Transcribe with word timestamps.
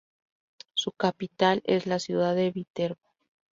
Su 0.73 0.93
capital 0.93 1.61
es 1.63 1.85
la 1.85 1.99
ciudad 1.99 2.33
de 2.35 2.49
Viterbo. 2.49 3.11